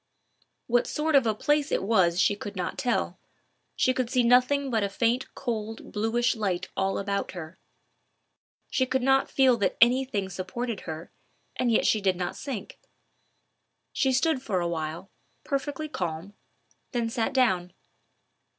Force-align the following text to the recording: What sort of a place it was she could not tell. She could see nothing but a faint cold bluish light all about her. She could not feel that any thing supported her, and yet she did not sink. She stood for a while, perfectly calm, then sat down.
What 0.65 0.87
sort 0.87 1.13
of 1.13 1.27
a 1.27 1.35
place 1.35 1.71
it 1.71 1.83
was 1.83 2.19
she 2.19 2.35
could 2.35 2.55
not 2.55 2.75
tell. 2.75 3.19
She 3.75 3.93
could 3.93 4.09
see 4.09 4.23
nothing 4.23 4.71
but 4.71 4.81
a 4.83 4.89
faint 4.89 5.35
cold 5.35 5.91
bluish 5.91 6.35
light 6.35 6.69
all 6.75 6.97
about 6.97 7.33
her. 7.33 7.59
She 8.71 8.87
could 8.87 9.03
not 9.03 9.29
feel 9.29 9.57
that 9.57 9.77
any 9.79 10.03
thing 10.05 10.29
supported 10.29 10.81
her, 10.89 11.11
and 11.55 11.71
yet 11.71 11.85
she 11.85 12.01
did 12.01 12.15
not 12.15 12.35
sink. 12.35 12.79
She 13.93 14.11
stood 14.11 14.41
for 14.41 14.59
a 14.59 14.67
while, 14.67 15.11
perfectly 15.43 15.87
calm, 15.87 16.33
then 16.93 17.07
sat 17.07 17.31
down. 17.31 17.71